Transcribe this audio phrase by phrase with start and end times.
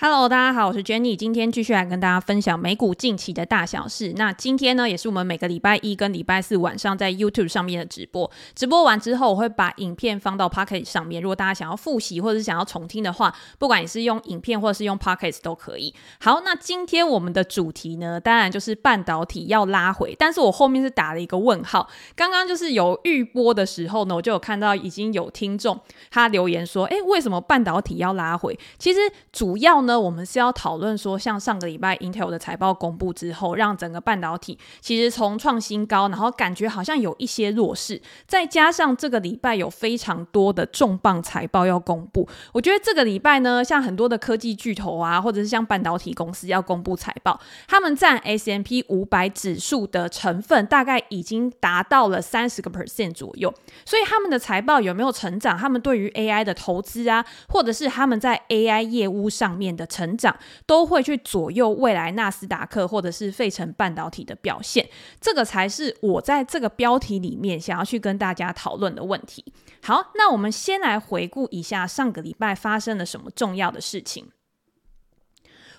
[0.00, 4.12] Hello，大家好，我是 Jenny，今天继续来跟大家分享美股近期的大小事。
[4.14, 8.30] 那今天呢，也是我们每个礼拜一跟礼拜四晚上在 YouTube 上面的直播。
[8.54, 11.20] 直播完之后，我会把影片放到 Pocket 上面。
[11.20, 15.92] 如果大家想要复习或者是想要重听的话，不管你是用影片或者是用 Pocket 都可以。
[16.20, 21.88] 好，那今天我们的主题呢，当然就是半导体要拉回，但是我后面是打了一个问号。
[22.14, 28.56] 刚刚就是有预播的时候呢，我就有看到已经有听众他留言说，诶，为什么半导体要拉回？
[28.78, 29.00] 其实
[29.32, 29.87] 主要呢。
[29.88, 53.50] 那我们是要讨论说，像上个礼拜 Intel 的财报公布之后，让整个半导体其实从创新高，然后感觉好像有一些弱势，再加上这个礼拜有非常多的重磅财报要公布，我觉得这个礼拜呢，像很多的科技巨头啊，或者是像半导体公司要公布财报，他们占 S M P 五百指数的成分大概已经达到了三十个 percent 左右，
[53.86, 55.56] 所以他们的财报有没有成长？
[55.56, 59.77] 他们对于 AI 的投资啊，或者是他们在 AI 业务上面。
[59.78, 64.86] 的成长都会去左右未来纳斯达克或者是费城半导体的表现，
[65.20, 69.44] 这个才是我在这个标题里面想要去跟大家讨论的问题。
[69.82, 74.26] 好，那我们先来回顾一下上个礼拜发生了什么重要的事情。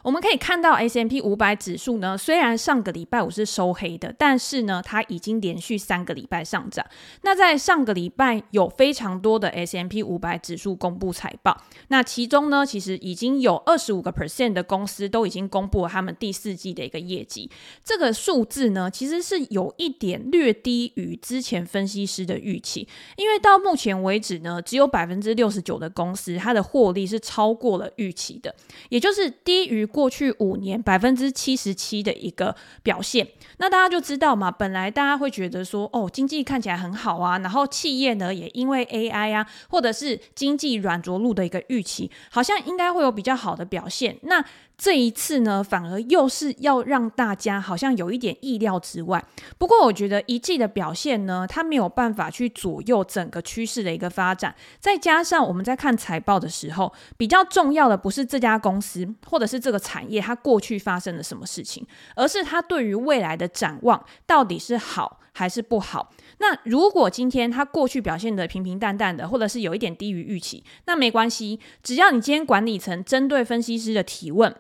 [0.02, 6.86] 我们可以看到 S M P 五百指数呢，虽然上个礼拜五是收黑的，但是呢，它已经连续三个礼拜上涨。
[7.24, 17.52] 那在上个礼拜有非常多的 S M P 五百指数公布财报，那其中呢，其实已经有二十五个 percent 的公司都已经公布了他们第四季的一个业绩。
[17.84, 28.56] 这个数字呢，其实是有一点略低于之前分析师的预期，因为到目前为止呢，只有百分之六十九的公司它的获利是超过了预期的，
[28.88, 29.89] 也就是低于。
[29.92, 44.18] 过去五年百分之七十七的一个表现，那大家就知道嘛，本来大家会觉得说，哦，经济看起来很好啊，然后企业呢也因为 AI 啊，或者是经济软着陆的一个预期，好像应该会有比较好的表现。
[44.22, 44.44] 那
[44.80, 49.22] 这一次呢，反而又是要让大家好像有一点意料之外。
[49.58, 54.56] 不过，我觉得一季的表现呢，它没有办法去左右整个趋势的一个发展。
[54.80, 61.86] 再加上我们在看财报的时候，比较重要的不是这家公司或者是这个产业它过去发生了什么事情，
[62.16, 66.14] 而是它对于未来的展望到底是好还是不好。
[66.38, 74.56] 那如果今天它过去表现得平平淡淡的，或者是有一点低于预期，那没关系，只要你今天管理层针对分析师的提问。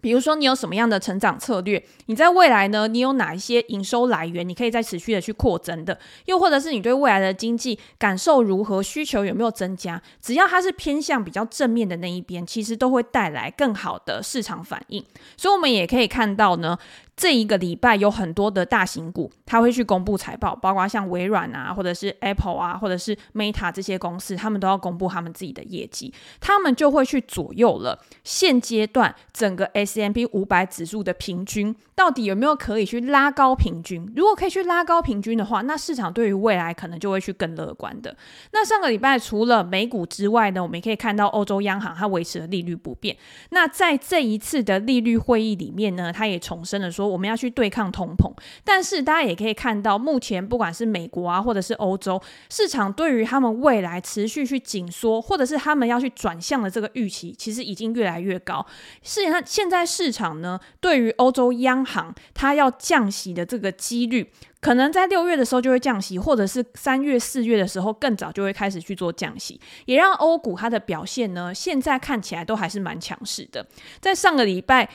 [0.00, 1.82] 比如说，你有什么样的成长策略？
[2.06, 2.88] 你在未来呢？
[2.88, 4.48] 你有哪一些营收来源？
[4.48, 8.82] 你可以再持续的去扩增的，又或者是你对未来的经济感受如何？
[8.82, 10.02] 需求有没有增加？
[10.20, 15.04] 只要它是偏向比较正面的那一边，其实都会带来更好的市场反应。
[15.36, 16.78] 所以，我们也可以看到呢。
[17.20, 34.10] 这一个礼拜有很多的大型股，他会去公布财报，包括像微软啊，或者是 Apple 啊，或者是 Meta 这些公司，他们都要公布他们自己的业绩，他们就会去左右了现阶段整个 S M P 五百指数的平均，到底有没有可以去拉高平均？
[34.16, 38.16] 如果可以去拉高平均的话，那市场对于未来可能就会去更乐观的。
[38.52, 43.14] 那上个礼拜除了美股之外呢，我们也可以看到欧洲央行它维持了利率不变。
[43.50, 47.09] 那在这一次的利率会议里面呢，它也重申了说。
[47.10, 48.32] 我们要去对抗通膨，
[48.64, 58.64] 但是大家也可以看到，目前不管是美国啊，或者是欧洲市场，对于他们未来持续去紧缩，或者是他们要去转向的这个预期，其实已经越来越高。
[59.02, 73.66] 是，那现在市场呢，对于欧洲央行它要降息的这个几率，可能在六月的时候就会降息，或者是三月、四月的时候更早就会开始去做降息，也让欧股它的表现呢，现在看起来都还是蛮强势的。
[74.00, 74.88] 在上个礼拜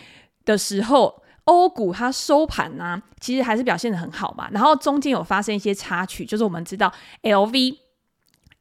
[0.45, 1.21] 的时候。
[1.45, 4.47] 欧股它收盘呢、其实还是表现的很好嘛。
[4.51, 6.91] 然后中间有发生一些插曲，就是我们知道
[7.23, 7.84] LV。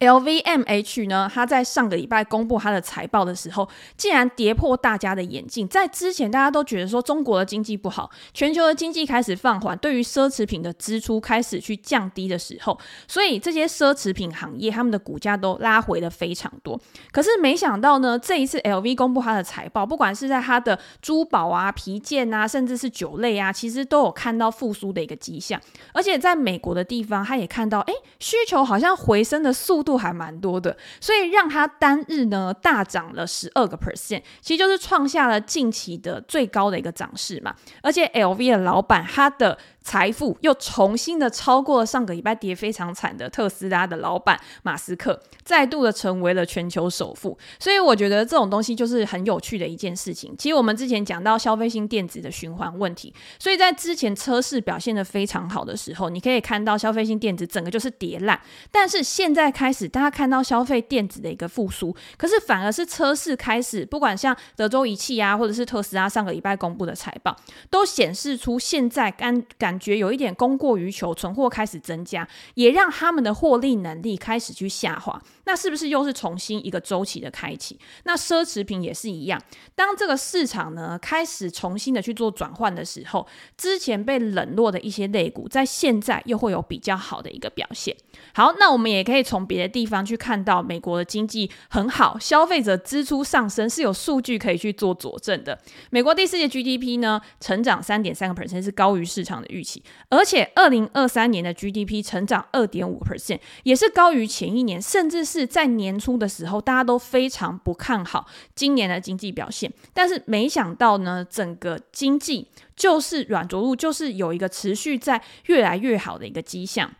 [0.01, 5.67] LVMH 呢，它在上个礼拜公布它的财报的时候，竟然跌破大家的眼镜。
[5.69, 16.79] 在之前，大家都觉得说中国的经济不好，全球的经济开始放缓，对于奢侈品的支出开始去降低的时候，所以这些奢侈品行业他们的股价都拉回了非常多。
[17.13, 25.61] 可是没想到呢，这一次 LV 公布它的财报，不管是在它的珠宝啊、皮件啊，甚至是酒类啊，其实都有看到复苏的一个迹象。
[25.93, 29.95] 而且在美国的地方，他也看到，哎，需求好像回升的速度。
[30.05, 37.55] 还蛮多的，所以让它单日呢大涨了十二个 percent，其实就是创下了近期的最高的一个涨势嘛。
[37.81, 47.39] 而且 LV 的老板他的财富又重新的超过了上个礼拜跌非常惨的特斯拉的老板马斯克，再度的成为了全球首富。
[47.61, 50.35] 所以我觉得这种东西就是很有趣的一件事情。
[50.39, 58.41] 其实我们之前讲到消费性电子的循环问题，所以在之前车市表现得非常好的时候，你可以看到消费性电子整个就是跌烂，
[58.73, 67.37] 但是现在开始大家看到消费电子的一个复苏，可是反而是车市开始，不管像德州仪器啊，或者是特斯拉上个礼拜公布的财报，
[67.69, 75.21] 都显示出现在感感感觉有一点供过于求，存货开始增加，也让他们的获利能力开始去下滑。
[75.47, 77.77] 那是不是又是重新一个周期的开启？
[78.05, 79.43] 那奢侈品也是一样，
[79.75, 83.27] 当这个市场呢开始重新的去做转换的时候，
[83.57, 87.97] 之前被冷落的一些类股，在现在又会有比较好的一个表现。
[88.33, 95.59] 好，那我们也可以从别的地方去看到，美国的经济很好，消费者支出上升是有数据可以去做佐证的。
[95.91, 105.25] 美国第四季 GDP 呢，成长三点三个 percent 是高于市场的预期，而且二零二三年的 GDP 成长二点五 percent 也是高于前一年，甚至。
[105.25, 112.47] 是在年初的时候，大家都非常不看好今年的经济表现，但是没想到呢，整个经济
[112.77, 116.93] 就是软着陆，就是有一个持续在越来越好的一个迹象。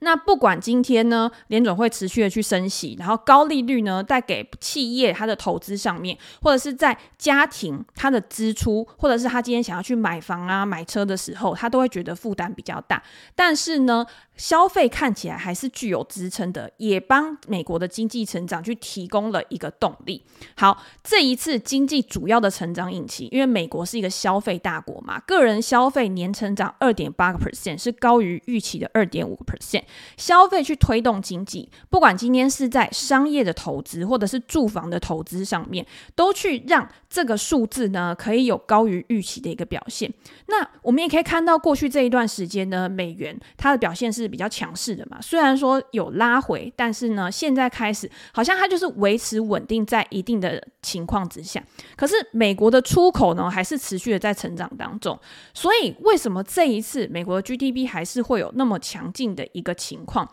[0.00, 13.02] 那不管今天呢，联准会持续的去升息，然后高利率呢带给企业它的投资上面，或者是在家庭它的支出，或者是他今天想要去买房啊、买车的时候，他都会觉得负担比较大。
[13.34, 14.04] 但是呢，
[14.36, 20.22] 消费看起来还是具有支撑的，也帮美国的经济成长去提供了一个动力。
[20.56, 29.71] 好，这一次经济主要的成长引擎，因为美国是一个消费大国嘛，个人消费年成长二点八个 percent，是高于预期的二点五个 percent。
[30.16, 35.86] 消费去推动经济，不管今天是在商业的投资或者是住房的投资上面，
[36.16, 40.12] 都去让这个数字呢可以有高于预期的一个表现。
[40.46, 45.18] 那我们也可以看到，过去这一段时间呢，美元它的表现是比较强势的嘛。
[45.20, 51.62] 虽然说有拉回，但是呢，现在开始好像它就是维持稳定在一定的情况之下。
[51.96, 55.18] 可是美国的出口呢，还是持续的在成长当中。
[55.54, 60.28] 所以为什么这一次美国的 GDP 还是会有那么强劲的一一个情况？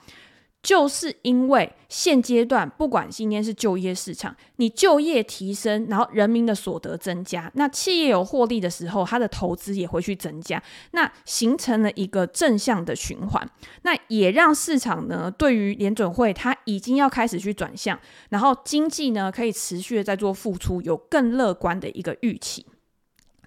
[0.62, 10.62] 就是因为现阶段，不管今天是就业市场，你就业提升，然后人民的所得增加，那企业有获利的时候，它的投资也会去增加，
[10.92, 13.50] 那形成了一个正向的循环，
[13.84, 17.98] 那也让市场呢对于联准会它已经要开始去转向，
[18.32, 22.66] 然后经济呢可以持续的在做付出，有更乐观的一个预期。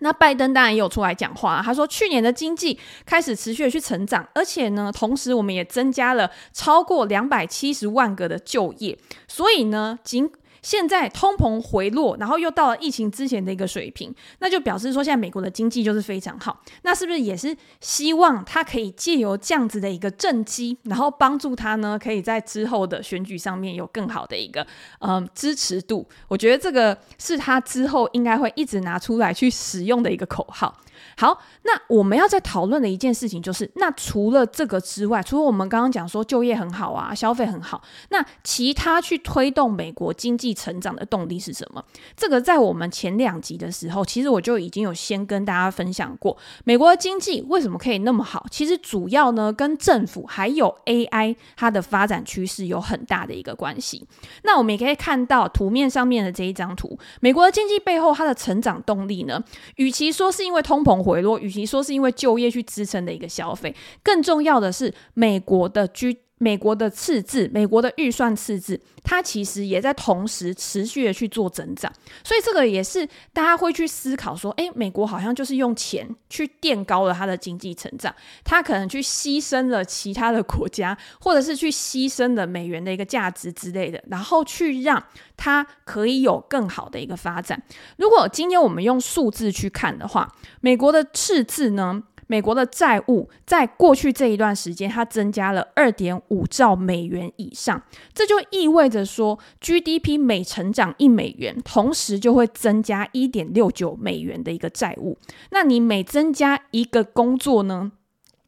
[0.03, 2.77] 那拜登当然也有出来讲话，他说去年的经济
[3.07, 10.29] 开始持续的去成长，而且呢，同时我们也增加了超过两百七十万个的就业，所以呢，仅
[10.63, 16.63] 现在通膨回落，然后又到了疫情之前的一个水平，那就表示说现在美国的经济就是非常好。
[16.83, 24.67] 那是不是也是希望他可以借由这样子的一个政绩，然后帮助他呢，可以在之后的选举上面有更好的一个
[25.01, 26.09] 嗯支持度？
[26.29, 30.73] 我觉得这个是他之后应该会一直拿出来去使用的一个口号。
[31.17, 41.85] 好，那我们要在讨论的一件事情就是，那除了这个之外，除了我们刚刚讲说就业很好啊，消费很好，那其他去推动美国经济成长的动力是什么？
[42.17, 48.47] 这个在我们前两集的时候，其实我就已经有先跟大家分享过，美国的经济为什么可以那么好？
[48.51, 54.07] 其实主要呢跟政府还有 AI 它的发展趋势有很大的一个关系。
[54.45, 59.43] 那我们也可以看到图面上面的这一张图，美国的经济背后它的成长动力呢，
[59.77, 61.02] 与其说是因为通膨。
[61.03, 66.17] 回落，与其说是因为就业去支撑的一个消费，更重要的是美国的居。
[66.43, 71.93] 美国的赤字，美国的预算赤字，它其实也在同时持续的去做增长，
[72.25, 85.01] 所以这个也是大家会去思考说，诶，美国好像就是用钱去垫高了它的经济成长，它可能去牺牲了其他的国家，或者是去牺牲了美元的一个价值之类的，然后去让
[85.37, 87.63] 它可以有更好的一个发展。
[87.99, 90.29] 如果今天我们用数字去看的话，
[90.61, 92.03] 美国的赤字呢？
[92.33, 97.83] 美国的债务在过去这一段时间，它增加了二点五兆美元以上，
[98.15, 105.19] 这就意味着说，GDP 每成长一美元，同时就会增加一点六九美元的一个债务。
[105.51, 107.93] 那你每增加一个工作呢，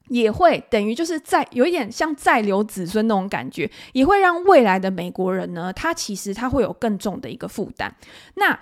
[0.09, 7.95] 也会等于就是在有一点像再留子孙那种感觉，也会让未来的美国人呢，他其实他会有更重的一个负担。
[8.37, 8.59] 那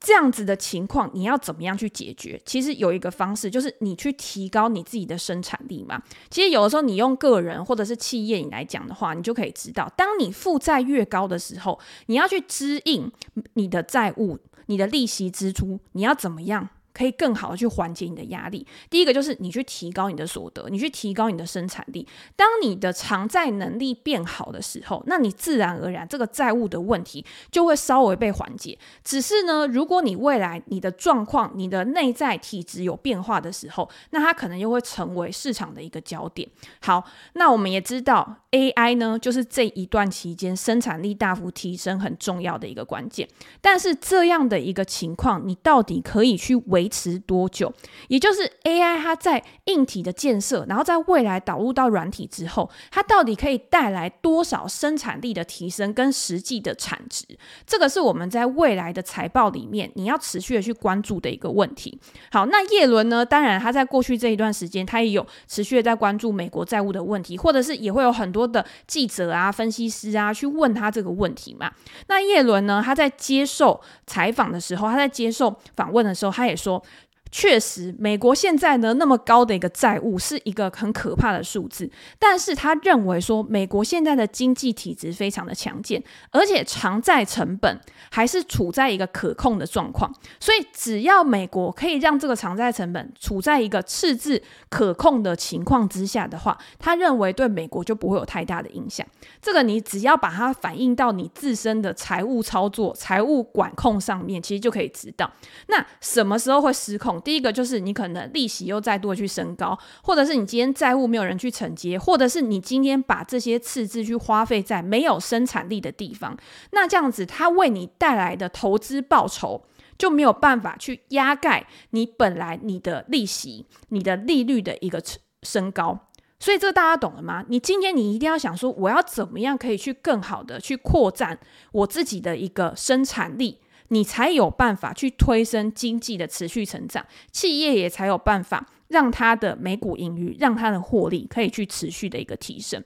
[0.00, 2.40] 这样子的情况，你要怎么样去解决？
[2.46, 6.02] 其实有一个方式，就是你去提高你自己的生产力嘛。
[6.30, 13.12] 其实有的时候，你用个人或者是企业你来讲的话，你就可以知道，当你负债越高的时候，你要去支应
[13.54, 18.66] 你的债务、你的利息支出，你要怎么样可以更好的去缓解你的压力。
[18.88, 22.06] 第一个就是你去提高你的所得，你去提高你的生产力。
[22.36, 28.78] 当你的偿债能力变好的时候，那你自然而然这个债务的问题就会稍微被缓解。
[29.04, 36.48] 只是呢，如果你未来你的状况、你的内在体质有变化的时候，那它可能又会成为市场的一个焦点。
[36.80, 37.04] 好，
[37.34, 43.28] 那我们也知道 AI 呢，就是这一段期间生产力大幅提升很重要的一个关键。
[43.60, 47.70] 但是这样的一个情况，你到底可以去维维持多久？
[48.08, 57.26] 也就是 AI 它在硬体的建设，然后在未来导入到软体之后，它到底可以带来多少生产力的提升跟实际的产值？
[57.66, 62.00] 这个是我们在未来的财报里面你要持续的去关注的一个问题。
[62.32, 63.26] 好，那叶伦呢？
[63.26, 71.70] 当然他在过去这一段时间，他也有持续的在关注美国债务的问题，或者是也会有很多的记者啊、分析师啊去问他这个问题嘛。
[72.08, 72.82] 那叶伦呢？
[72.82, 76.69] 他在接受采访的时候，他在接受访问的时候，他也说。
[76.70, 76.84] 说
[77.30, 99.06] 确实，美国现在呢那么高的一个债务是一个很可怕的数字，但是他认为说美国现在的经济体质非常的强健，而且偿债成本还是处在一个可控的状况，所以只要美国可以让这个偿债成本处在一个赤字可控的情况之下的话，他认为对美国就不会有太大的影响。
[99.40, 105.30] 这个你只要把它反映到你自身的财务操作、财务管控上面，其实就可以知道，
[105.68, 107.19] 那什么时候会失控。
[107.20, 116.36] 第一个就是你可能利息又再度去升高，或者是你今天债务没有人去承接，或者是你今天把这些赤字去花费在没有生产力的地方，
[116.72, 119.64] 那这样子它为你带来的投资报酬
[119.98, 125.02] 就没有办法去压盖你本来你的利息、你的利率的一个
[125.42, 126.06] 升高。
[126.38, 127.44] 所以这大家懂了吗？
[127.48, 131.38] 你今天你一定要想说，我要怎么样可以去更好的去扩展
[131.70, 133.58] 我自己的一个生产力。
[133.90, 142.82] 你才有办法去推升经济的持续成长，企业也才有办法让它的每股盈余、让它的获利可以去持续的一个提升。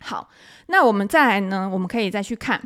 [0.00, 0.30] 好，
[0.66, 1.70] 那我们再来呢？
[1.72, 2.62] 我们可以再去看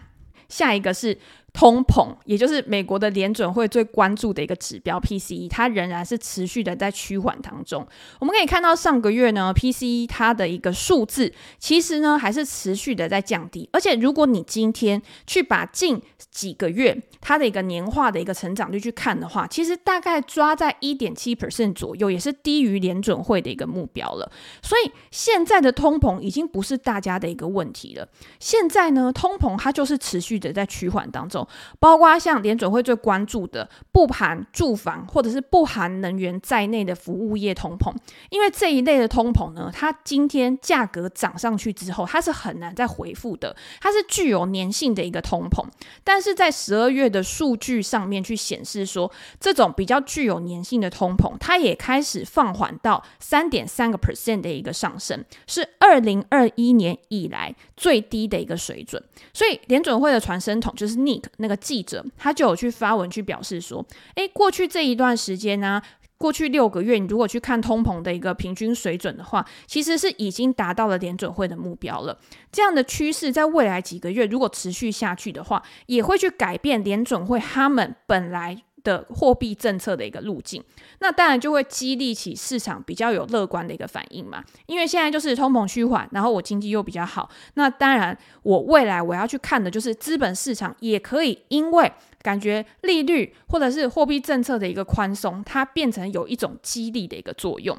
[0.48, 1.18] 下一个是。
[1.52, 7.86] 通膨，也就是美国的联准会最关注的一个指标 PCE，它仍然是持续的在趋缓当中。
[8.18, 13.68] 我们可以看到上个月呢，PCE 它的一个数字其实呢还是持续的在降低。
[13.72, 24.32] 而且如果你今天去把近几个月它的一个年化的一个成长率去看的话，其实大概抓在一点七 percent 左右，也是低于联准会的一个目标了。
[24.62, 28.08] 所以现在的通膨已经不是大家的一个问题了。
[28.40, 31.41] 现在呢，通膨它就是持续的在趋缓当中。
[31.78, 37.94] 包括像联准会最关注的不含住房或者是不含能源在内的服务业通膨，
[38.30, 45.64] 因为这一类的通膨呢，它今天价格涨上去之后，它是很难再回复的，它是具有粘性的一个通膨。
[46.04, 59.02] 但是在十二月的数据上面去显示说，这种比较具有粘性的通膨，它也开始放缓到三点三个 percent 的一个上升，是二零二一年以来最低的一个水准。
[59.32, 61.24] 所以联准会的传声筒就是 Nick。
[61.38, 63.84] 那个记者他就有去发文去表示说，
[64.16, 65.82] 诶，过去这一段时间呢、啊，
[66.18, 72.18] 过去六个月，你如果去看通膨的一个平均水准的话，其实是已经达到了联准会的目标了。
[72.52, 78.62] 这样的趋势在未来几个月如果持续下去的话，也会去改变联准会他们本来。
[78.84, 80.62] 的货币政策的一个路径，
[81.00, 84.42] 那当然就会激励起市场比较有乐观的一个反应嘛。
[84.66, 97.76] 因为现在就是通膨趋缓，然后我经济又比较好，那当然我未来我要去看的就是资本市场也可以因为感觉利率或者是货币政策的一个宽松，它变成有一种激励的一个作用。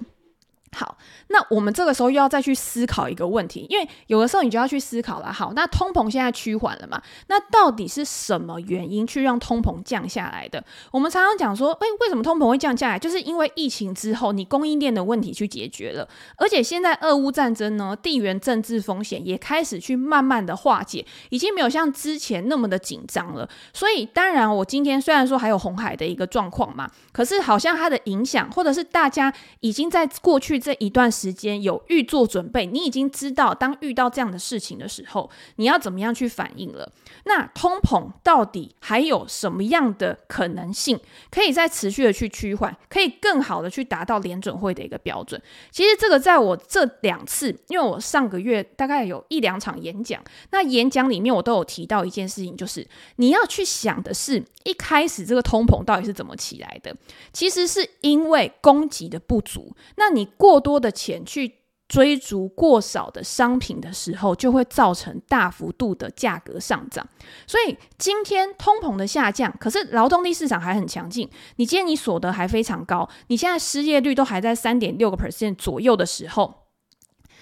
[0.74, 5.32] 好，那我们这个时候又要再去思考一个问题，因为有的时候你就要去思考了。
[5.32, 7.00] 好，那通膨现在趋缓了嘛？
[7.27, 10.63] 那到底是什么原因去让通膨降下来的？
[10.92, 12.98] 我们常常讲说，诶，为什么通膨会降下来？
[12.98, 23.48] 就是因为疫情之后，你供应链的问题去解决了，而且现在俄乌战争呢，地缘政治风险也开始去慢慢的化解，已经没有像之前那么的紧张了。
[23.74, 30.62] 所以，当然，我今天虽然说还有红海的一个状况嘛，可是好像它的影响，或者是大家已经在过去。
[30.63, 36.89] 这一段时间有预做准备，你已经知道当遇到这样的事情的时候，你要怎么样去反应了。
[37.25, 40.98] 那通膨到底还有什么样的可能性，
[41.29, 45.41] 可以再持续的去趋缓，可以更好的去达到联准会的一个标准？
[45.70, 56.96] 其实这个在我这两次，因为我上个月大概有一两场演讲，那演讲里面我都有提到一件事情，就是你要去想的是，一开始这个通膨到底是怎么起来的？
[57.34, 60.52] 其实是因为供给的不足，那你过。
[60.53, 67.07] 过多的钱去追逐过少的商品的时候，就会造成大幅度的价格上涨。
[67.48, 71.27] 所以今天通膨的下降，可是劳动力市场还很强劲。
[71.55, 76.67] 你今天你所得还非常高，你现在失业率都还在三点六个 percent 左右的时候，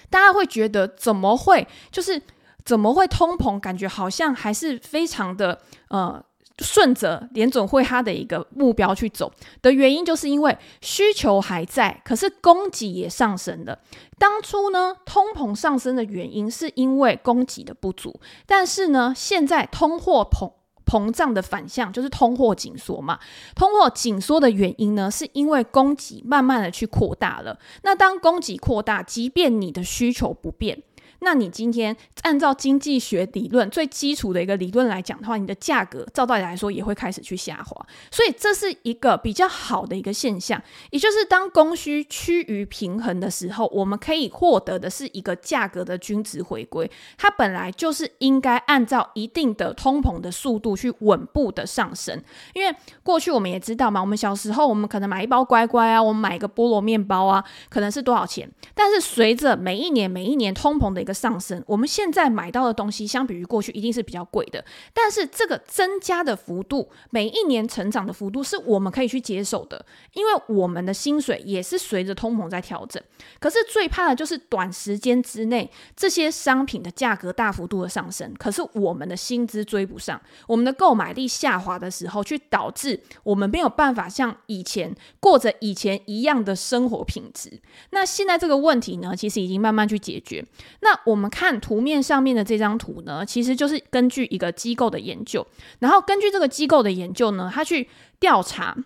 [0.08, 1.68] 大家会觉得怎么会？
[1.90, 2.22] 就是
[2.64, 3.60] 怎么会通膨？
[3.60, 6.24] 感觉好像还是非常的呃。
[6.58, 9.32] 顺着联准会它的一个目标去走
[9.62, 13.78] 的原因，就是因为需求还在，可是供给也上升了。
[14.18, 20.52] 当初呢，通膨上升的原因是因为供给的不足，但是呢，现在通货膨
[20.84, 23.18] 膨胀的反向就是通货紧缩嘛。
[23.54, 27.58] 通货紧缩的原因呢，是因为供给慢慢的去扩大了。
[27.82, 30.82] 那当供给扩大，即便你的需求不变。
[31.24, 40.60] 那你今天按照经济学理论最基础的一个理论来讲的话，你的价格照道理来说也会开始去下滑，所以这是一个比较好的一个现象。
[40.90, 46.90] 也就是当供需趋于平衡的时候，我们可以获得的是一个价格的均值回归。
[47.16, 52.20] 它本来就是应该按照一定的通膨的速度去稳步的上升。
[52.52, 58.50] 因为过去我们也知道嘛，我们小时候我们可能买一包乖乖啊，我们买一个菠萝面包啊，可能是多少钱？
[58.74, 73.02] 但是随着每一年每一年通膨的一个上升，我们现在买到的东西相比于过去一定是比较贵的，但是这个增加的幅度，每一年成长的幅度是我们可以去接受的，因为我们的薪水也是随着通膨在调整。
[73.38, 87.60] 可是最怕的就是短时间之内这些商品的价格大幅度的上升，可是我们的薪资追不上，我们的购买力下滑的时候，去导致我们没有办法像以前过着以前一样的生活品质。
[87.90, 90.44] 那现在这个问题呢，其实已经慢慢去解决。
[90.80, 95.46] 那我们看图面上面的这张图呢，其实就是根据一个机构的研究，
[95.80, 97.88] 然后根据这个机构的研究呢，他去
[98.20, 98.76] 调查，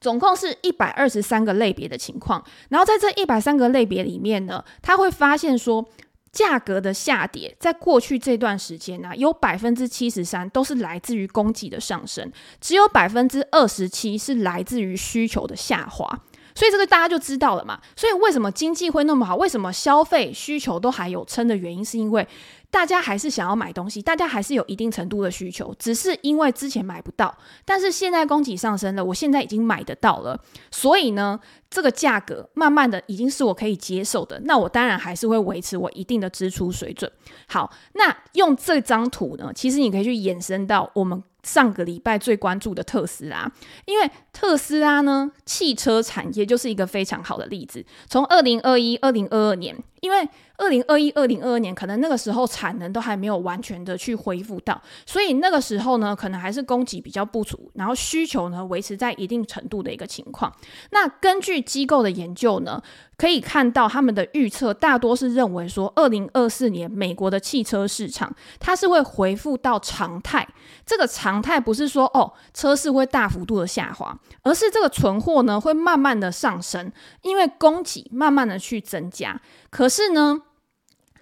[0.00, 5.88] 总共是一百二十三个类别的情况，然后在这一百三个类别里面呢，他会发现说，
[6.32, 16.20] 价格的下跌，在过去这段时间呢，有百分之七十三都是来自于供给的上升，只有百分之二十七是来自于需求的下滑。
[16.56, 17.80] 所以这个大家就知道了嘛。
[17.94, 19.36] 所以为什么经济会那么好？
[19.36, 22.26] 为什么消费需求都还有撑的原因，是因为
[22.70, 27.32] 大家还是想要买东西，大家还是有一定程度的需求，只是因为之前买不到，
[27.64, 30.38] 但是现在供给上升了，我现在已经买得到了，
[30.70, 31.38] 所以呢，
[31.70, 34.40] 这个价格慢慢的已经是我可以接受的。
[34.44, 37.10] 那我当然还是会维持我一定的支出水准。
[37.46, 41.22] 好，那用这张图呢，其实你可以去延伸到我们。
[41.46, 43.50] 上个礼拜最关注的特斯拉，
[43.84, 47.86] 因为特斯拉呢，汽车产业就是一个非常好的例子。
[48.08, 60.52] 从二零二一、二零二二年，因为二零二一、二零二二年可能那个时候产能都还没有完全的去恢复到，所以那个时候呢，可能还是供给比较不足，然后需求呢维持在一定程度的一个情况。
[60.90, 62.82] 那根据机构的研究呢，
[63.16, 70.46] 可以看到他们的预测大多是认为说，二零二四年美国的汽车市场它是会恢复到常态。
[70.84, 76.90] 这个常态不是说哦，车市会大幅度的下滑，而是这个存货呢会慢慢的上升，
[77.22, 79.40] 因为供给慢慢的去增加。
[79.70, 80.40] 可是呢，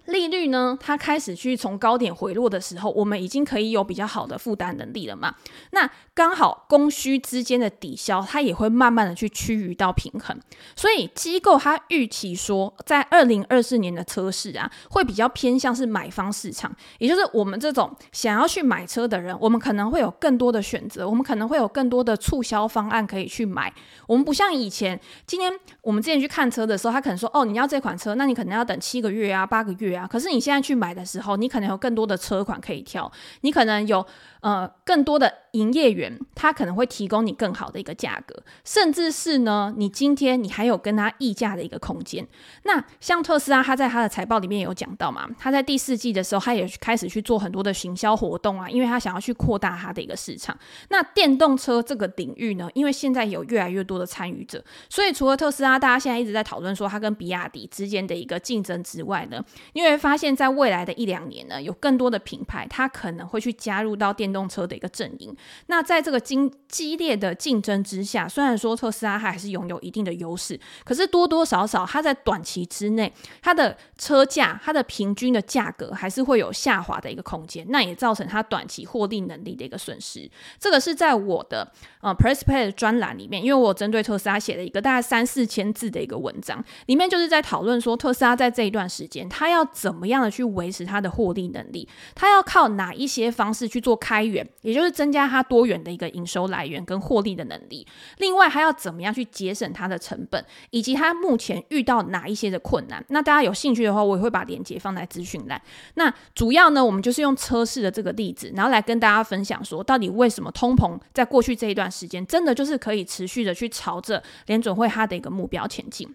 [0.07, 5.35] 利率呢，它开始去从高点回落的时候，我们已经可以有比较好的负担能力了嘛。
[5.71, 10.39] 那刚好供需之间的抵消，它也会慢慢的去趋于到平衡。
[10.77, 23.73] 所以机构它预期说，在二零二四年的车市啊，会比较偏向是买方市场，也就是我们这种想要去买车的人，我们可能会有更多的选择，我们可能会有更多的促销方案可以去买。
[24.07, 29.94] 我们不像以前，今天我们之前去看车的时候，他可能说，哦，你要这款车，那你可能要等七个月啊，八个月。
[29.95, 33.11] 啊可是你现在去买的时候，你可能有更多的车款可以挑，
[33.43, 34.05] 你可能有
[34.45, 42.27] 呃更多的营业员，他可能会提供你更好的一个价格，甚至是呢，你今天你还有跟他议价的一个空间。
[42.65, 50.55] 那像特斯拉，他在他的财报里面有讲到嘛，他在第四季的时候，他也开始去做很多的行销活动啊，因为他想要去扩大他的一个市场。
[50.91, 65.35] 那电动车这个领域呢，因为现在有越来越多的参与者，所以除了特斯拉，大家现在一直在讨论说他跟比亚迪之间的一个竞争之外呢，因为发现，在未来的一两年呢，有更多的品牌，它可能会去加入到电动车的一个阵营。
[65.69, 77.65] 那在这个激激烈的竞争之下，虽然说特斯拉它还是拥有一定的优势，可是多多少少，它在短期之内，它的车价、它的平均的价格还是会有下滑的一个空间。
[77.69, 80.29] 那也造成它短期获利能力的一个损失。
[80.59, 91.89] 这个是在我的呃 Press Play 的专栏里面，因为我针对特斯拉写了一个大概三四千字的一个文章，里面就是在讨论说，特斯拉在这一段时间，它要怎么样的去维持它的获利能力？
[92.15, 97.87] 它要靠哪一些方式去做开源，也就是增加它多元的一个营收来源跟获利的能力。
[98.19, 103.05] 另外，还要怎么样去节省它的成本，以及它目前遇到哪一些的困难？
[103.09, 105.61] 那大家有兴趣的话，我也会把链接放在资讯栏。
[105.95, 116.15] 那主要呢，我们就是用车市的这个例子，然后来跟大家分享说，到底为什么通膨在过去这一段时间，真的就是可以持续的去朝着联准会它的一个目标前进。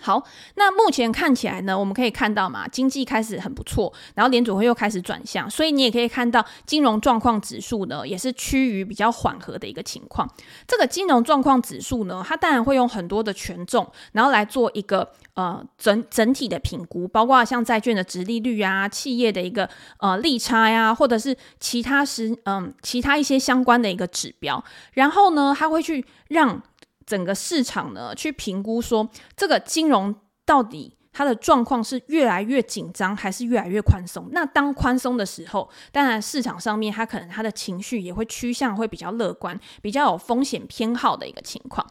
[0.00, 0.22] 好，
[0.54, 10.28] 那目前看起来呢，我们可以看到嘛，经济开始很不错，然后联准会又开始转向，所以你也可以看到金融状况指数呢，也是趋于比较缓和的一个情况。
[10.66, 26.62] 这个金融状况指数呢，它当然会用很多的权重，然后来做一个呃整整体的评估，包括像债券的殖利率啊、企业的一个呃利差呀、或者是其他时嗯、其他一些相关的一个指标，然后呢，它会去让。
[27.08, 34.28] 整个市场呢，去评估说这个金融到底它的状况是越来越紧张，还是越来越宽松？
[34.30, 41.84] 那当宽松的时候，当然市场上面它可能它的情绪也会趋向会比较乐观，比较有风险偏好的一个情况。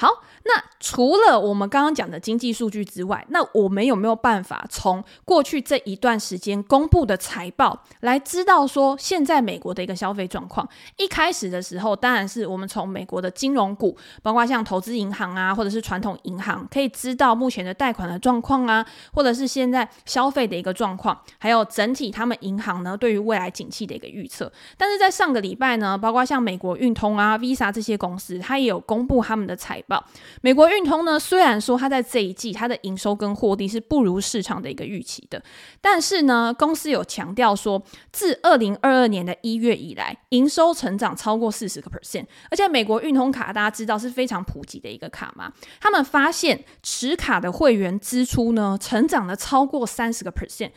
[0.00, 10.68] 好，那除了我们刚刚讲的经济数据之外，那我们有没有办法从过去这一段时间公布的财报来知道说现在美国的一个消费状况？
[10.98, 24.52] 一开始的时候，当然是我们从美国的金融股，包括像投资银行啊，或者是传统银行，可以知道目前的贷款的状况啊，或者是现在消费的一个状况，还有整体他们银行呢对于未来景气的一个预测。
[24.76, 30.04] 但是在上个礼拜呢，包括像美国运通啊、Visa 这些公司，它也有公布他们的财报。
[30.42, 35.42] 美国运通呢，虽然说它在这一季它的营收跟获利是不如市场的一个预期的，
[35.80, 50.70] 但是呢，公司有强调说，自二零二二年的一月以来，营收成长超过四十个 percent，而且美国运通卡大家知道是非常普及的一个卡嘛，他们发现持卡的会员支出呢，成长了超过三十个 percent。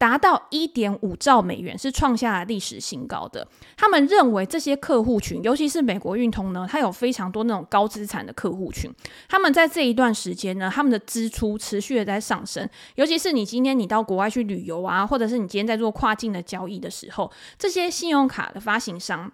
[0.00, 3.46] 达到一点五兆美元，是创下了历史新高的。
[3.76, 8.90] 他们认为这些客户群，尤其是美国运通呢，它有非常多那种高资产的客户群。
[9.28, 12.66] 他们在这一段时间呢，他们的支出持续的在上升。
[12.94, 19.30] 尤其是你今天你到国外去旅游啊，或者是你今天在做跨境的交易的时候，这些信用卡的发行商，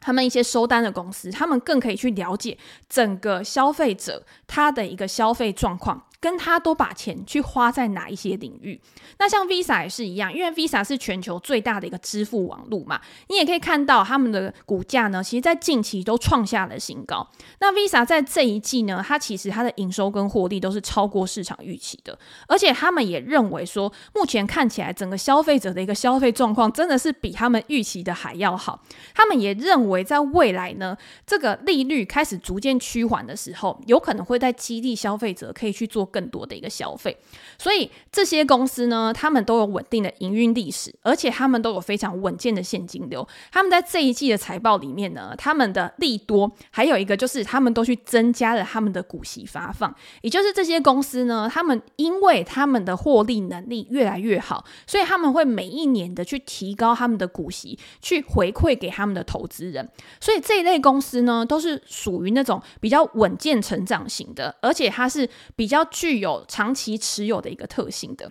[0.00, 2.58] 他们一些收单的公司，他们更可以去了解
[2.90, 6.04] 整个消费者他的一个消费状况。
[6.24, 8.80] 跟他都把钱去花在哪一些领域？
[9.18, 12.98] 那像 Visa 也是一样，因为 Visa 是全球最大的一个支付网络嘛。
[13.28, 17.28] 你也可以看到他们的股价呢，其实在近期都创下了新高。
[17.60, 28.82] 那 Visa 在这一季呢，它其实它的营收跟获利都是超过市场预期的，而且他们也认为说，目前看起来整个消费者的一个消费状况真的是比他们预期的还要好。
[29.14, 36.08] 他们也认为在未来呢，这个利率开始逐渐趋缓的时候，有可能会在激励消费者可以去做。
[36.14, 37.16] 更多的一个消费，
[37.58, 43.26] 所以这些公司呢，他们都有稳定的营运历史，而且他们都有非常稳健的现金流。
[43.50, 59.88] 他们在这一季的财报里面呢，他们的利多还有一个就是他们都去增加了他们的股息发放，也就是这些公司呢，他们因为他们的获利能力越来越好，所以他们会每一年的去提高他们的股息，去回馈给他们的投资人。
[60.20, 65.82] 所以这一类公司呢，都是属于那种比较稳健成长型的，而且它是比较。
[66.04, 68.30] 具有长期持有的一个特性的，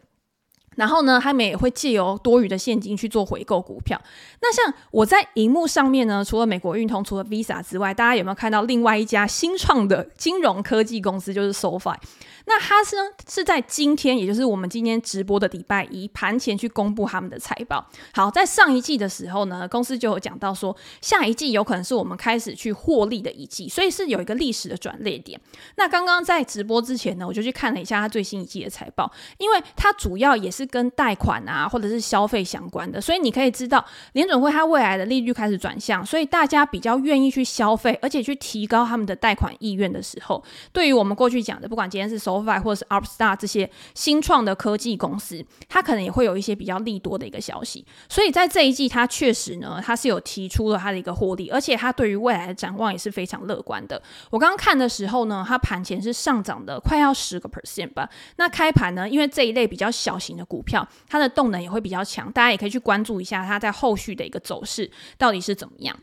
[0.75, 3.99] 然后呢，他们也会借由多余的现金去做回购股票。
[4.43, 11.97] 那像我在荧幕上面呢，除了美国运通、除了 Visa 之外，大家有没有看到另外一家新创的金融科技公司，就是 SoFi？
[12.45, 17.85] 那它是呢，是在今天，也就是我们今天直播的礼拜一盘前去公布他们的财报。
[18.13, 25.39] 好，在上一季的时候呢，公司就有讲到说，下一季有可能是我们开始去获利的一季，所以是有一个历史的转捩点。
[25.77, 42.32] 那刚刚在直播之前呢，我就去看了一下它最新一季的财报，因为它主要也是跟贷款啊或者是消费相关的，所以你可以知道联准会它未来的利率开始转向，所以大家比较愿意去消费，而且去提高他们的贷款意愿的时候，对于我们过去讲的，不管今天是收。
[42.41, 54.01] 或者是 Upstart 这些新创的科技公司，它可能也会有一些比较利多的一个消息，所以在这一季，它确实呢，它是有提出了它的一个获利，而且它对于未来的展望也是非常乐观的。
[54.29, 58.09] 我刚刚看的时候呢，它盘前是上涨的快要十个 percent 吧。
[58.37, 65.97] 那开盘呢，因为这一类比较小型的股票，它的动能也会比较强，大家也可以去关注一下它在后续的一个走势到底是怎么样。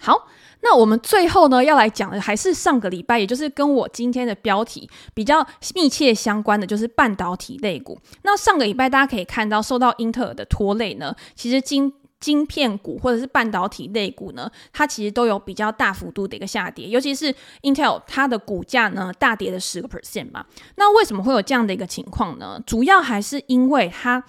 [0.00, 0.28] 好。
[0.62, 7.96] 那我们最后呢，要来讲的还是上个礼拜，也就是跟我今天的标题比较密切相关的，就是半导体类股。
[8.22, 17.32] 那上个礼拜大家可以看到，受到英特尔的拖累呢，其实今晶片股或者是半导体类股呢，它其实都有比较大幅度的一个下跌，尤其是
[17.62, 20.44] Intel 它的股价呢大跌了十个 percent 嘛。
[20.76, 22.60] 那为什么会有这样的一个情况呢？
[22.66, 24.24] 主要还是因为它。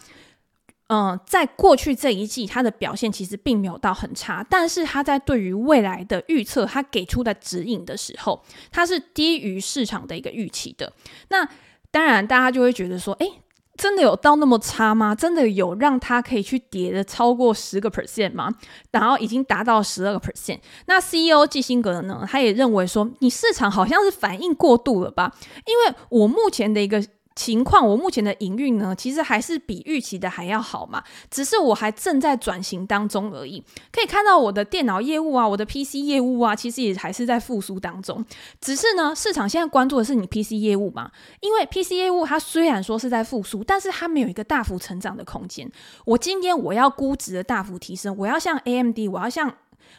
[0.90, 10.94] 嗯、在过去这一季，它的表现其实并没有到很差，但是他在对于未来的预测，他给出的指引的时候，他是低于市场的一个预期的。
[11.28, 11.46] 那
[11.92, 13.42] 当然，大家就会觉得说，诶，
[13.76, 15.14] 真的有到那么差吗？
[15.14, 18.54] 真的有让它可以去跌的超过十个 percent 吗？
[18.92, 20.60] 然后已经达到十二个 percent。
[20.86, 25.36] 那 CEO 基辛格呢，他也认为说，你市场好像是反应过度了吧？
[25.66, 27.04] 因为我目前的一个。
[27.38, 33.64] 情况，我目前的营运呢，其实还是比预期的还要好嘛，只是我还正在转型当中而已。
[33.92, 38.26] 可以看到我的电脑业务啊，我的 PC 业务啊，其实也还是在复苏当中。
[38.60, 45.72] 只是呢，市场现在关注的是你 PC 业务嘛，因为 PC 业务它虽然说是在复苏，但是它没有一个大幅成长的空间。
[46.06, 49.54] 我今天我要估值的大幅提升，我要像 AMD，我要像。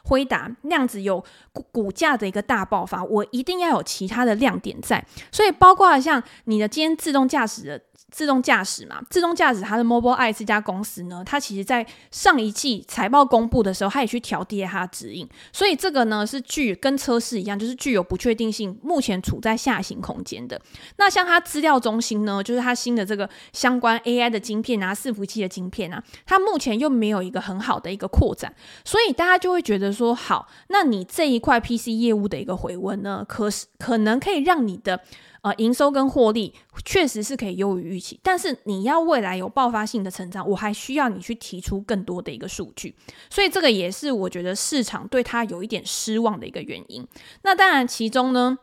[0.05, 1.22] 辉达那样子有
[1.53, 7.83] 股股价的一个大爆发，我一定要有其他的亮点在，所以包括像你的今天自动驾驶的。
[8.11, 20.61] 自动驾驶嘛，自动驾驶它的 Mobile Eye 这家公司呢，它其实在上一季财报公布的时候，它也去调低了它的指引，所以这个呢是具跟车市一样，就是具有不确定性，目前处在下行空间的。
[20.97, 35.01] 那像它资料中心呢，就是它新的这个相关 AI 的晶片啊，伺服器的晶片啊，它目前又没有一个很好的一个扩展，所以大家就会觉得说，好，那你这一块 PC 业务的一个回温呢，可是可能可以让你的。
[35.42, 42.94] 呃，营收跟获利确实是可以优于预期，但是你要未来有爆发性的成长，我还需要你去提出更多的一个数据，
[43.31, 47.07] 所以这个也是我觉得市场对它有一点失望的一个原因。
[47.42, 48.59] 那当然，其中呢，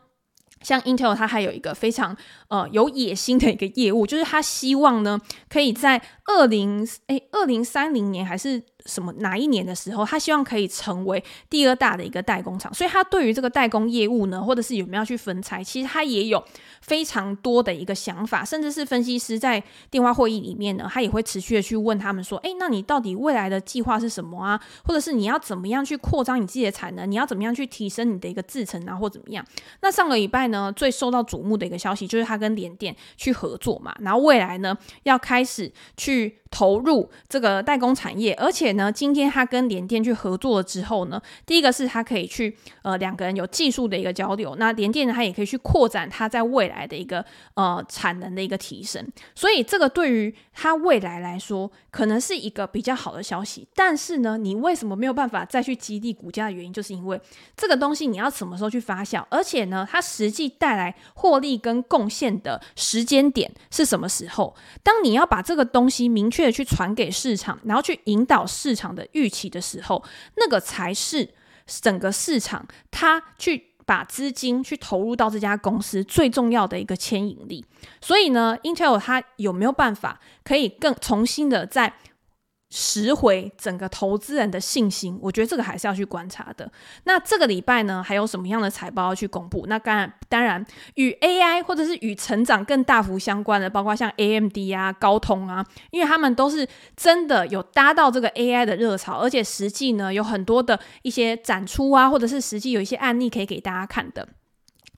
[0.60, 2.16] 像 Intel 它还有一个非常
[2.48, 8.62] 呃有野心的一个业务，就是它希望呢可以在二零诶二零三零年还是。
[8.86, 16.42] 什么哪一年的时候，他希望可以成为第二大的一个代工厂，所以他对于这个代工业务呢，或者是有没有去分拆，其实他也有
[16.80, 24.60] 非常多的一个想法，甚至是分析师在电话会议里面呢，他也会持续的去问他们说，诶，那你到底未来的计划是什么啊？
[24.84, 27.10] 或者是你要怎么样去扩张你自己的产能？
[27.10, 29.44] 你要怎么样去提升你的一个制程啊，或怎么样？
[29.80, 36.38] 那上个礼拜呢，最受到瞩目的一个消息就是他跟联电去合作嘛，然后未来呢要开始去。
[36.48, 53.68] 投入这个代工产业，而且呢，今天他跟联电去合作了之后呢，第一个是他可以去呃两个人有技术的一个交流，那联电呢，他也可以去扩展他在未来的一个呃产能的一个提升，所以这个对于他未来来说可能是一个比较好的消息。
[53.76, 57.20] 但是呢，你为什么没有办法再去激励股价的原因，就是因为
[57.56, 64.52] 这个东西你要什么时候去发酵，而且呢，它实际带来获利跟贡献的时间点是什么时候？
[64.82, 66.56] 当你要把这个东西明确的。
[66.56, 70.02] 去传给市场，然后去引导市市场的预期的时候，
[70.34, 71.28] 那个才是
[71.80, 77.64] 整个市场它去把资金去投入到这家公司最重要的一个牵引力。
[78.00, 81.94] 所以呢，Intel 它有没有办法可以更重新的在
[82.68, 86.70] 拾回整个投资人的信心，我觉得这个还是要去观察的。
[87.04, 89.64] 那这个礼拜呢，还有什么样的财报要去公布？
[89.68, 104.28] 那当然，当然与 AI 或者是与成长更大幅相关的，包括像 AMD 啊、高通啊，因为他们都是真的有搭到这个 AI 的热潮，而且实际呢有很多的一些展出啊，或者是实际有一些案例可以给大家看的。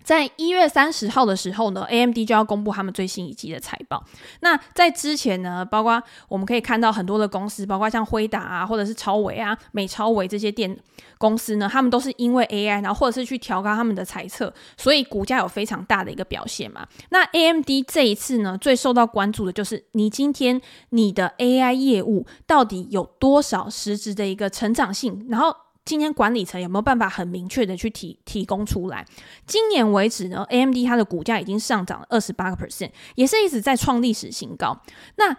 [0.09, 4.03] 在一月三十号的时候呢，AMD 就要公布他们最新一季的财报。
[4.41, 10.75] 那在之前呢，包括我们可以看到很多的公司，包括像辉达啊，或者是超微啊、美超微这些电
[11.19, 16.89] 公司呢，他们都是因为 AI，然后或者是去调高他们的财测，所以股价有非常大的一个表现嘛。
[17.11, 25.55] 那 AMD 这一次呢，最受到关注的就是你今天你的 AI 业务到底有多少实质的一个成长性，然后。
[25.89, 29.07] 今天管理层有没有办法很明确的去提提供出来？
[29.47, 34.83] 今年为止呢，AMD 它的股价已经上涨了二十八个 percent，也是一直在创历史新高。
[35.17, 35.35] 那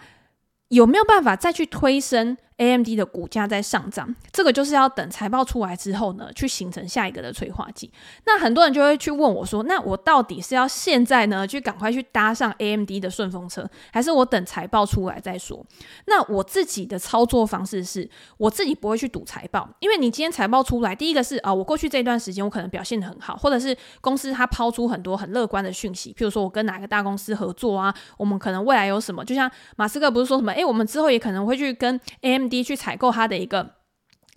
[0.69, 7.91] 有没有办法再去推升？AMD 的股价在上涨，这个就是要等财报出来之后呢，去形成下一个的催化剂。
[8.26, 15.65] 那很多人就会去问我说：“那我到底是要现在呢，去赶快去搭上 AMD 的顺风车，还是我等财报出来再说？”
[16.06, 32.63] 那我自己的操作方式是，我自己不会去赌财报，因为你今天财报出来，第一个是啊，我过去这段时间我可能表现得很好，或者是公司它抛出很多很乐观的讯息，譬如说我跟哪个大公司合作啊，我们可能未来有什么，就像马斯克不是说什么，诶，我们之后也可能会去跟 A M AM。
[32.63, 33.75] 去采购它的一个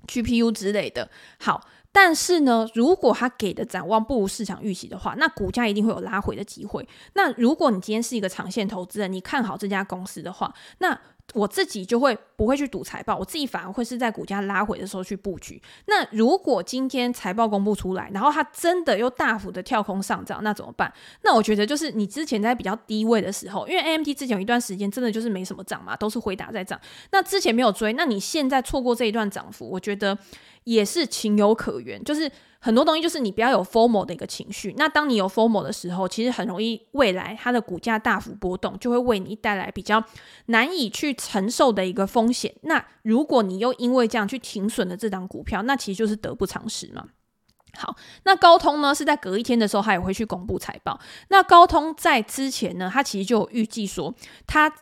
[0.07, 1.68] GPU 之类的，好。
[1.94, 6.88] 但是呢，如果他给的展望不如市场预期的话，那股价一定会有拉回的机会。
[7.12, 10.98] 那如果你今天是一个长线投资人，你看好这家公司的话，那
[11.35, 15.61] 我自己就会不会去赌财报，我自己反而会是在股价拉回的时候去布局。
[15.87, 20.93] 那如果今天财报公布出来，然后它真的又大幅的跳空上涨，那怎么办？
[21.23, 26.79] 那我觉得就是你之前在比较低位的时候，因为 AMD 之前有一段时间真的就是没什么涨嘛，都是回答在涨。
[27.13, 30.19] 那之前没有追，那你现在错过这一段涨幅，我觉得
[30.64, 32.31] 也是情有可原，就是。
[32.64, 34.72] 很多东西就是你不要有 formal 的一个情绪。
[34.79, 40.01] 那当你有 formal 的时候，其实很容易未来它的股价大幅波动，就会为你带来比较
[40.46, 42.55] 难以去承受的一个风险。
[42.61, 47.09] 那如果你又因为这样去停损了这档股票，那其实就是得不偿失嘛。
[47.77, 47.96] 好，
[48.27, 51.01] 那高通呢是在隔一天的时候，它也会去公布财报。
[51.31, 54.14] 那高通在之前呢，它其实就预计说
[54.46, 54.72] 它。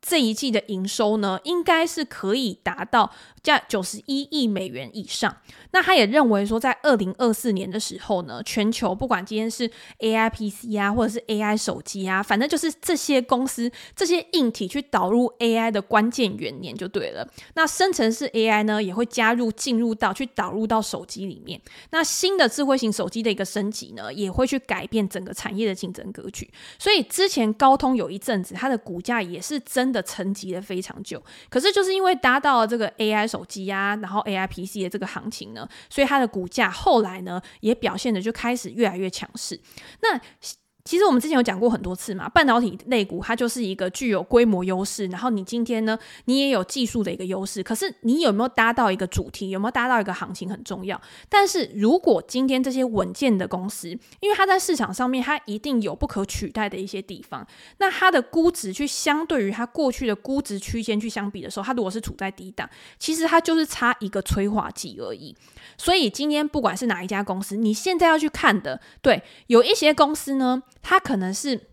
[0.00, 5.36] 这一季的营收呢，应该是可以达到价九十一亿美元以上。
[5.72, 17.28] 那他也认为说，在二零二四年的时候呢，全球不管今天是 AI PC 啊，或者是 AI 手机啊，反正就是这些公司这些硬体去导入 AI 的关键元年就对了。
[17.54, 21.60] 那生成式 AI 呢，也会加入进入到去导入到手机里面。
[21.90, 26.50] 那新的智慧型手机的一个升级呢，也会去改变整个产业的竞争格局。
[26.78, 29.89] 所以之前高通有一阵子它的股价也是增。
[29.90, 39.60] 的沉积了非常久，可是就是因为搭到了这个 AI 手机啊，然后 AI PC 的这个行情呢，所以它的股价后来呢也表现的就开始越来越强势。
[40.02, 40.20] 那
[40.90, 51.00] 其实我们之前有讲过很多次嘛，半导体类股它就是一个具有规模优势，然后你今天呢，你也有技术的一个优势，可是你有没有搭到一个主题，有没有搭到一个行情很重要。
[51.28, 57.46] 但是如果今天这些稳健的公司，因为它在市场上面它一定有不可取代的一些地方，
[57.78, 65.36] 那它的估值去相对于它过去的估值区间去相比的时候，它如果是处在低档，其实它就是差一个催化剂而已。
[65.78, 70.60] 所以今天不管是哪一家公司，你现在要去看的，对，有一些公司呢。
[70.82, 71.68] 他可能是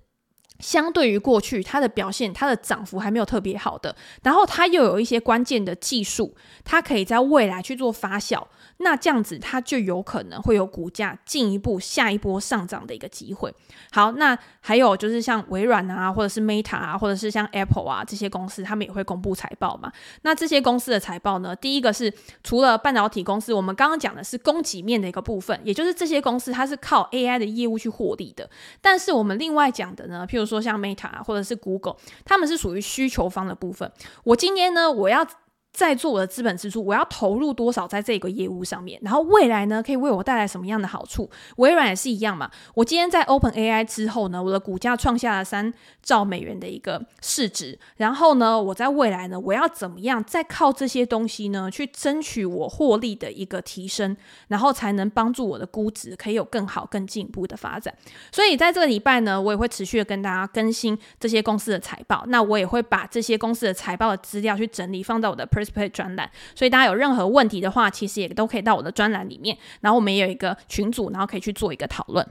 [0.59, 8.43] 相对于过去，它的表现，它的涨幅还没有特别好的，然后它又有一些关键的技术，它可以在未来去做发酵。
[8.79, 13.51] 那这样子，它就有可能会有股价进一步下一波上涨的一个机会。
[13.91, 19.91] 好，那还有就是像微软啊，或者是 Meta 啊，或者是像 Apple 啊这些公司，他们也会公布财报嘛。
[20.21, 28.47] 那这些公司的财报呢，第一个是除了半导体公司，我们刚刚讲的是供给面的一个部分，也就是这些公司它是靠 AI 的业务去获利的。
[28.79, 33.91] 但是我们另外讲的呢，譬如说像 Meta，或者是 Google，他们是属于需求方的部分。
[34.23, 35.27] 我今天呢，我要。
[35.73, 38.99] 在做我的资本支出，我要投入多少在这个业务上面？
[39.03, 41.29] 然后未来呢，可以为我带来什么样的好处？
[41.57, 42.49] 微软也是一样嘛。
[42.73, 47.77] 我今天在 OpenAI 之后呢，我的股价创下了三兆美元的一个市值。
[47.97, 57.93] 然后呢，我在未来呢，我要怎么样再靠这些东西呢，去争取我获利的一个提升，然后才能帮助我的估值可以有更好、更进一步的发展。
[58.31, 62.23] 所以在这个礼拜呢，我也会持续的跟大家更新这些公司的财报。
[62.29, 72.27] 那我也会把这些公司的财报的资料去整理，放到我的 Per 配专栏，所以大家有任何问题的话，其实也都可以到我的专栏里面，然后我们也有一个群组，然后可以去做一个讨论。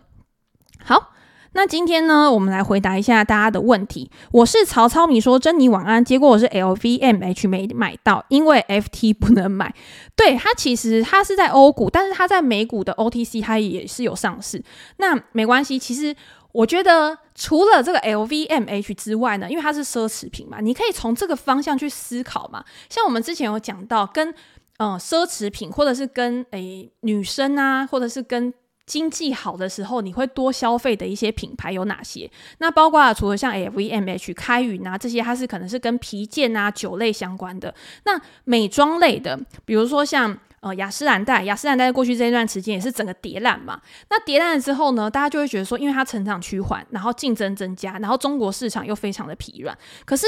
[0.84, 1.12] 好，
[1.52, 4.10] 那今天呢，我们来回答一下大家的问题。
[4.30, 9.74] 我是曹操你说珍妮晚安，结果我是 LVMH 没买到，因为 FT 不能买。
[10.14, 14.62] 对，它其实它是在欧股，但是它在美股的 OTC 它也是有上市，
[14.98, 16.14] 那没关系，其实。
[16.56, 22.64] 我觉得除了这个 LVMH 之外呢，因为它是奢侈品嘛，你可以从这个方向去思考嘛。
[22.88, 24.34] 像我们之前有讲到，跟
[24.78, 28.54] 嗯奢侈品，或者是跟诶女生啊，或者是跟
[28.86, 32.30] 经济好的时候，你会多消费的一些品牌有哪些？
[32.56, 37.74] 那包括除了像 LVMH、开云啊这些，它是可能是跟皮件啊、酒类相关的。
[38.04, 40.38] 那美妆类的，比如说像。
[40.66, 43.80] 呃，雅诗兰黛，雅诗兰黛在过去这一段时间也是整个跌烂嘛。
[44.10, 49.78] 那跌烂了之后呢，大家就会觉得说，因为它成长趋缓，然后竞争增加，然后中国市场又非常的疲软。
[50.04, 50.26] 可是，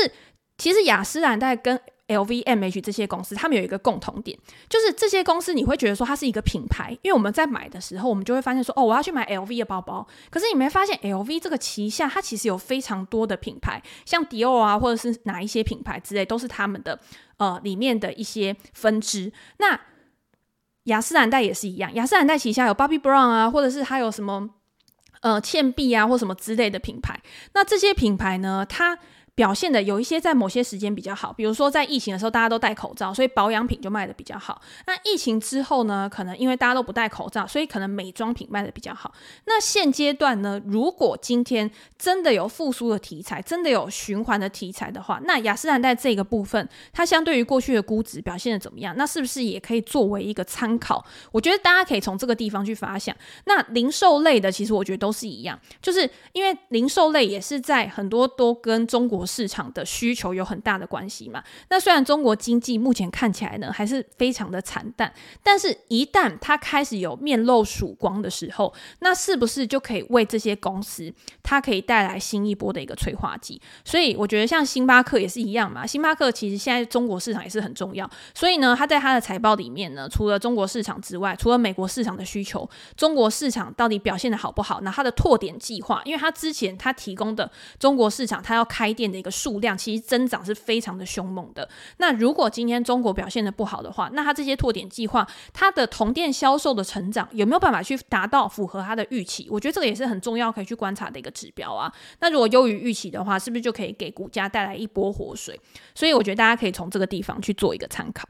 [0.57, 10.07] 其实雅诗兰黛跟 LVMH 这些公司，他们有一个共同点，就是这些公司你会觉得说它是一个品牌，因为我们在买的时候，我们就会发现说，哦，我要去买 LV 的包包。
[10.31, 16.99] 可是你没发现，LV 这个旗下它其实有非常多的品牌，像迪奥啊，或者是哪一些品牌之类，都是他们的
[17.39, 19.33] 呃里面的一些分支。
[19.59, 19.79] 那
[20.89, 24.51] 雅诗兰黛也是一样，雅诗兰黛旗下有 Bobbi Brown 啊，或者是它有什么
[25.21, 27.19] 呃倩碧啊，或什么之类的品牌。
[27.55, 28.99] 那这些品牌呢，它
[29.39, 34.61] 表现的有一些在某些时间比较好，比如说在疫情的时候大家都戴口罩，所以保养品就卖的比较好。
[34.85, 39.15] 那疫情之后呢，可能因为大家都不戴口罩，所以可能美妆品卖的比较好。
[39.45, 48.93] 那现阶段呢，如果今天真的有复苏的题材，真的有循环的题材的话，那雅诗兰黛这个部分，它相对于过去的估值表现的怎么样？
[48.97, 51.05] 那是不是也可以作为一个参考？
[51.31, 53.15] 我觉得大家可以从这个地方去发想。
[53.45, 59.28] 那零售类的，其实我觉得都是一样，就是因为零售类也是在很多都跟中国。
[59.29, 61.45] 市场的需求有很大的关系嘛。
[61.69, 65.13] 那虽然中国经济目前看起来呢还是非常的惨淡，
[65.43, 71.13] 但是一旦它开始有面露曙光的时候，那是不是就可以为这些公司
[71.43, 73.61] 它可以带来新一波的一个催化剂？
[73.85, 75.87] 所以我觉得像星巴克也是一样嘛。
[75.87, 84.81] 星巴克其实现在中国市场也是很重要，所以呢，它在它的财报里面呢，除了中国市场之外，除了美国市场的需求，中国市场到底表现得好不好？
[84.81, 91.69] 那它的拓点计划，因为它之前它提供的中国市场，它要开店的一个数量，其实增长是非常的凶猛的。
[91.97, 99.49] 那如果今天中国表现的不好的话，那它这些拓点计划，它的同店销售的成长有没有办法去达到符合它的预期？
[99.51, 101.93] 我觉得这个也是很重要，可以去观察的一个指标啊。
[102.21, 105.59] 那如果优于预期的话，是不是就可以给股价带来一波活水？
[105.95, 108.29] 所以我觉得大家可以从这个地方去做一个参考。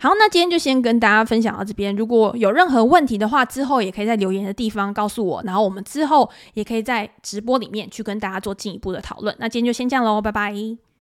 [0.00, 1.94] 好，那今天就先跟大家分享到这边。
[1.96, 9.34] 如果有任何问题的话，之后也可以在留言的地方告诉我，然后我们之后也可以在直播里面去跟大家做进一步的讨论。
[9.40, 10.87] 那今天就先这样喽，拜拜。